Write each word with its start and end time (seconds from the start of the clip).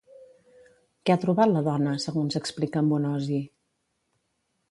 Què 1.09 1.13
ha 1.15 1.21
trobat 1.25 1.51
la 1.51 1.61
dona, 1.67 1.93
segons 2.05 2.39
explica 2.41 2.83
en 2.85 2.91
Bonosi? 2.95 3.39